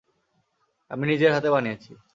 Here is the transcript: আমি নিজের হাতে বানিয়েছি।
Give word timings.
আমি 0.91 1.03
নিজের 1.07 1.31
হাতে 1.33 1.49
বানিয়েছি। 1.51 1.91